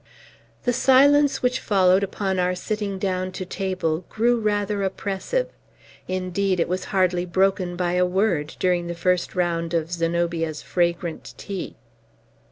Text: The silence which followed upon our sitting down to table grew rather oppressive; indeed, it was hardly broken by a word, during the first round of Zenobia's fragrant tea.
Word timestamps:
The 0.63 0.73
silence 0.73 1.43
which 1.43 1.59
followed 1.59 2.01
upon 2.01 2.39
our 2.39 2.55
sitting 2.55 2.97
down 2.97 3.31
to 3.33 3.45
table 3.45 4.03
grew 4.09 4.39
rather 4.39 4.81
oppressive; 4.81 5.49
indeed, 6.07 6.59
it 6.59 6.67
was 6.67 6.85
hardly 6.85 7.23
broken 7.23 7.75
by 7.75 7.93
a 7.93 8.03
word, 8.07 8.55
during 8.57 8.87
the 8.87 8.95
first 8.95 9.35
round 9.35 9.75
of 9.75 9.91
Zenobia's 9.91 10.63
fragrant 10.63 11.35
tea. 11.37 11.75